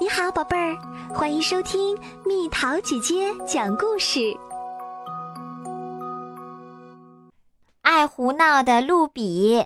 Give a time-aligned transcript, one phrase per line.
[0.00, 0.78] 你好，宝贝儿，
[1.14, 4.34] 欢迎收听蜜桃姐姐讲故事。
[7.82, 9.62] 爱胡闹的露比。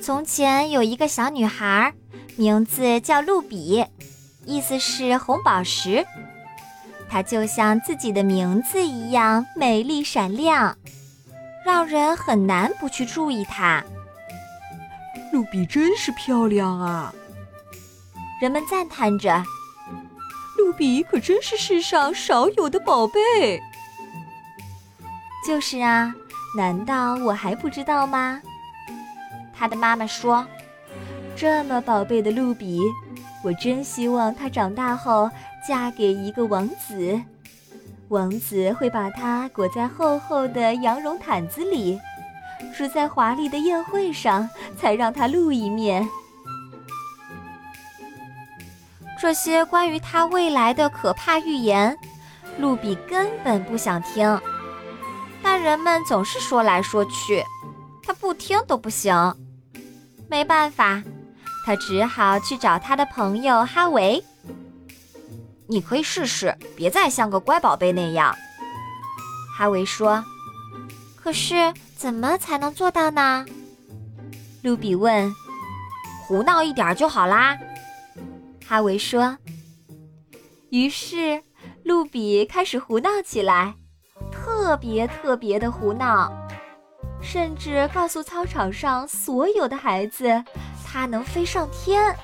[0.00, 1.94] 从前有一个小女孩，
[2.34, 3.86] 名字叫露比，
[4.44, 6.04] 意思是红宝石。
[7.08, 10.76] 她就像自己的名字一样美丽闪亮，
[11.64, 13.84] 让人很难不去注意她。
[15.32, 17.12] 露比真是漂亮啊！
[18.40, 19.42] 人们赞叹着。
[20.58, 23.60] 露比可真是世上少有的宝贝。
[25.46, 26.14] 就是啊，
[26.56, 28.40] 难道我还不知道吗？
[29.54, 30.46] 他的妈妈说
[31.34, 32.80] ：“这么宝贝的露比，
[33.42, 35.30] 我真希望她长大后
[35.66, 37.20] 嫁给一个王子，
[38.08, 41.98] 王子会把她裹在厚厚的羊绒毯子里。”
[42.74, 44.48] 只在华丽的宴会上
[44.78, 46.08] 才让他露一面。
[49.20, 51.96] 这些关于他未来的可怕预言，
[52.58, 54.40] 露比根本不想听。
[55.42, 57.44] 但人们总是说来说去，
[58.02, 59.14] 他不听都不行。
[60.28, 61.02] 没办法，
[61.64, 64.24] 他只好去找他的朋友哈维。
[65.68, 68.34] 你可以试试，别再像个乖宝贝那样。
[69.56, 70.24] 哈维说。
[71.14, 71.72] 可是。
[72.02, 73.46] 怎么才能做到呢？
[74.64, 75.32] 露比问。
[76.26, 77.56] 胡闹一点就好啦，
[78.66, 79.38] 哈维说。
[80.70, 81.40] 于是，
[81.84, 83.76] 露比开始胡闹起来，
[84.32, 86.32] 特别特别的胡闹，
[87.22, 90.42] 甚至告诉操场上所有的孩子，
[90.84, 92.16] 他能飞上天。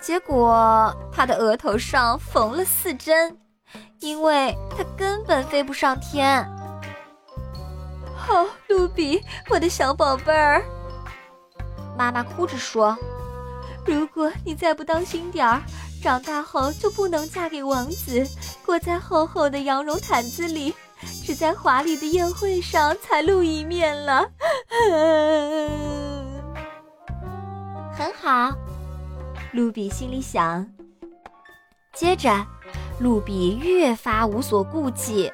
[0.00, 3.36] 结果，他的额头上缝了四针，
[4.00, 6.48] 因为他根本飞不上天。
[8.28, 10.64] 哦，露比，我的小宝贝儿，
[11.96, 12.96] 妈妈哭着说
[13.86, 15.62] ：“如果你再不当心点儿，
[16.02, 18.26] 长大后就不能嫁给王子，
[18.64, 20.74] 裹在厚厚的羊绒毯子里，
[21.24, 24.26] 只在华丽的宴会上才露一面了。”
[27.92, 28.52] 很好，
[29.52, 30.66] 露比心里想。
[31.92, 32.44] 接着，
[32.98, 35.32] 露比越发无所顾忌。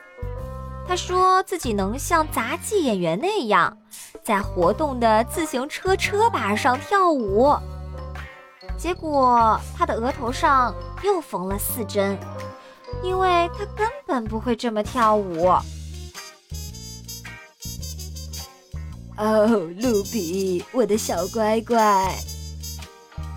[0.91, 3.79] 他说自己能像杂技演员那样，
[4.25, 7.55] 在活动的自行车车把上跳舞。
[8.77, 10.75] 结果他的额头上
[11.05, 12.19] 又缝了四针，
[13.05, 15.47] 因为他根本不会这么跳舞。
[19.17, 22.13] 哦，露比，我的小乖乖，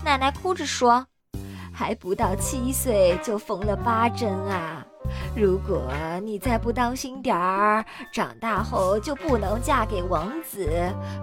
[0.04, 1.06] 奶奶哭着说
[1.72, 4.84] ：“还不到七岁就缝了八针啊！”
[5.36, 5.82] 如果
[6.24, 10.70] 你再不当心点儿，长大后就不能嫁给王子，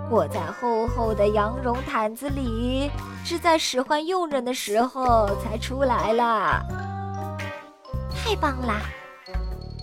[0.09, 2.91] 裹在厚厚的羊绒毯子里，
[3.25, 6.65] 只在使唤佣人的时候才出来了。
[8.13, 8.81] 太棒啦！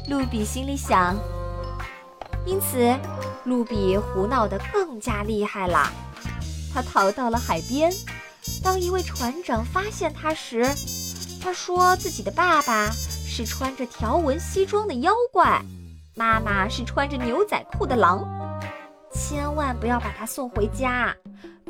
[0.09, 1.15] 露比心里想。
[2.45, 2.95] 因此，
[3.45, 5.91] 露比胡闹得更加厉害了。
[6.73, 7.91] 他逃到了海边。
[8.63, 10.63] 当一位船长发现他时，
[11.41, 12.89] 他说自己的爸爸。
[13.37, 15.61] 是穿着条纹西装的妖怪，
[16.15, 18.27] 妈妈是穿着牛仔裤的狼，
[19.13, 21.15] 千万不要把他送回家，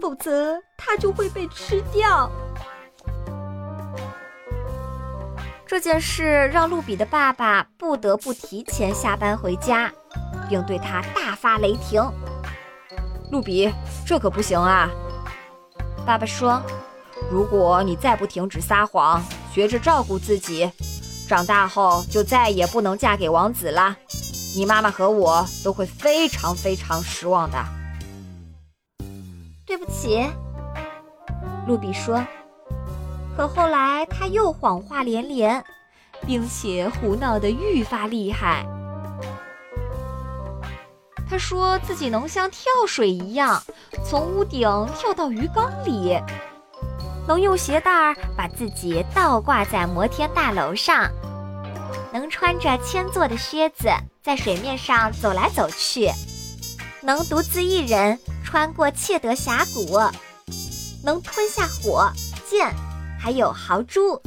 [0.02, 2.32] 否则他就会被吃掉。
[5.66, 9.92] 这件事让露比的爸爸不得不提前下班回家，
[10.48, 12.02] 并对他大发雷霆。
[13.30, 13.70] 露比，
[14.06, 14.90] 这可不行啊！
[16.06, 16.62] 爸爸说
[17.30, 20.72] ：“如果你再不停止撒谎，学着照顾自己。”
[21.28, 23.98] 长大后就再也不能嫁给王子了，
[24.56, 27.58] 你妈妈和我都会非常非常失望的。
[29.66, 30.26] 对不起，
[31.68, 32.26] 露比说。
[33.36, 35.64] 可后来他又谎话连连，
[36.26, 38.66] 并且胡闹得愈发厉害。
[41.30, 43.62] 他说自己能像跳水一样
[44.06, 44.62] 从屋顶
[44.96, 46.18] 跳到鱼缸里。
[47.28, 51.12] 能用鞋带儿把自己倒挂在摩天大楼上，
[52.14, 53.90] 能穿着铅做的靴子
[54.24, 56.10] 在水面上走来走去，
[57.02, 60.00] 能独自一人穿过切德峡谷，
[61.04, 62.10] 能吞下火
[62.50, 62.74] 箭，
[63.20, 64.22] 还有豪猪，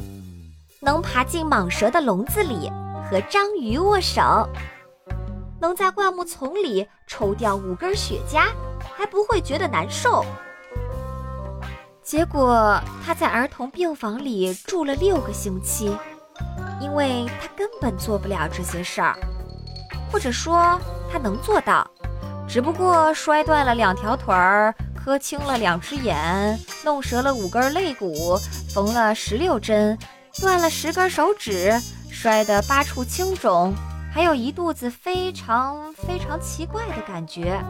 [0.79, 2.71] 能爬进蟒蛇的笼子里
[3.09, 4.47] 和章鱼握手，
[5.59, 8.45] 能在灌木丛里抽掉五根雪茄，
[8.95, 10.23] 还不会觉得难受。
[12.03, 15.95] 结果他在儿童病房里住了六个星期，
[16.81, 19.15] 因为他根本做不了这些事儿，
[20.11, 20.79] 或者说
[21.11, 21.89] 他能做到，
[22.47, 28.35] 只不过摔断了两条腿儿，磕青了两只眼，弄折了五根肋骨，
[28.73, 29.97] 缝了十六针，
[30.39, 33.73] 断了十根手指，摔得八处青肿，
[34.11, 37.63] 还有一肚子非常非常奇怪的感觉。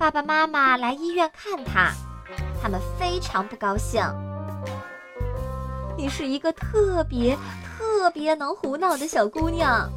[0.00, 1.92] 爸爸妈妈来医院看他，
[2.62, 4.02] 他们非常不高兴。
[5.94, 7.36] 你是一个特别
[7.76, 9.90] 特别能胡闹的小姑娘，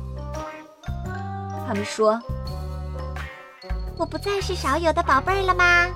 [1.66, 2.22] 他们说。
[3.98, 5.88] 我不再是少有的宝贝儿了吗？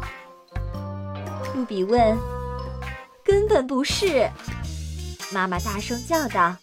[1.54, 2.18] 露比问。
[3.26, 4.32] 根本不是，
[5.34, 6.56] 妈妈大声叫道：“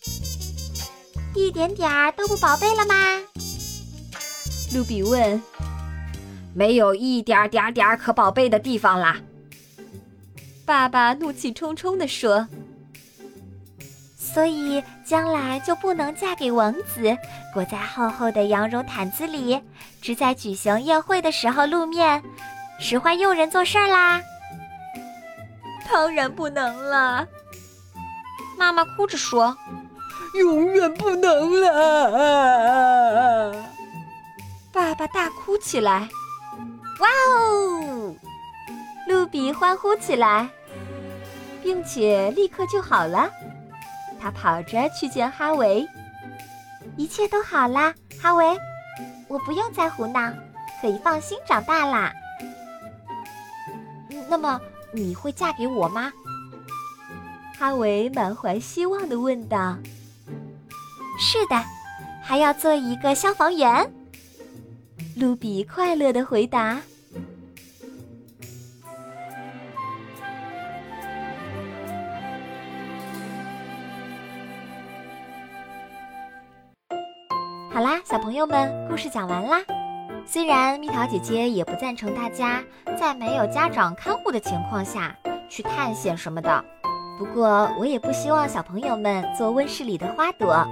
[1.36, 2.94] 一点点儿都不宝贝了吗？”
[4.74, 5.42] 露比问。
[6.54, 9.16] 没有一点点点可宝贝的地方啦！
[10.64, 12.46] 爸爸怒气冲冲地说。
[14.16, 17.16] 所以将来就不能嫁给王子，
[17.52, 19.60] 裹在厚厚的羊绒毯子里，
[20.00, 22.20] 只在举行宴会的时候露面，
[22.80, 24.20] 使唤佣人做事儿啦。
[25.88, 27.28] 当然不能了，
[28.58, 29.56] 妈妈哭着说
[30.40, 33.52] ：“永远不能了！”
[34.72, 36.08] 爸爸大哭起来
[37.00, 38.14] ：“哇哦！”
[39.06, 40.48] 露比欢呼起来，
[41.62, 43.30] 并且立刻就好了。
[44.20, 45.86] 他跑着去见哈维，
[46.96, 48.58] 一切都好啦，哈维，
[49.28, 50.32] 我不用再胡闹，
[50.80, 52.12] 可以放心长大啦。
[54.28, 54.58] 那么
[54.92, 56.10] 你会嫁给我吗？
[57.58, 59.76] 哈维满怀希望地问道。
[61.18, 61.62] 是的，
[62.22, 63.92] 还要做一个消防员。
[65.16, 66.80] 露比快乐的回答。
[77.70, 79.58] 好啦，小朋友们，故事讲完啦。
[80.26, 82.62] 虽然蜜桃姐姐也不赞成大家
[82.98, 85.16] 在没有家长看护的情况下
[85.48, 86.64] 去探险什么的，
[87.18, 90.66] 不过我也不希望小朋友们做温室里的花朵，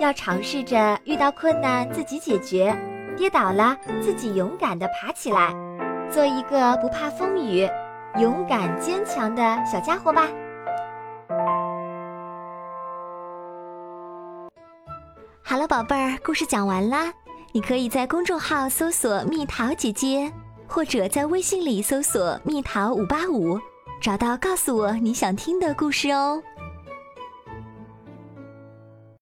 [0.00, 2.76] 要尝试着遇到困难自己解决，
[3.16, 5.54] 跌倒了自己勇敢地爬起来，
[6.10, 7.68] 做一个不怕风雨、
[8.20, 10.28] 勇敢坚强的小家伙吧。
[15.42, 17.12] 好了，宝贝儿，故事讲完啦。
[17.52, 20.32] 你可以在公众号搜索“蜜桃姐姐”，
[20.66, 23.60] 或者在微信里搜索“蜜桃五八五”，
[24.02, 26.42] 找到告诉我你想听的故事哦。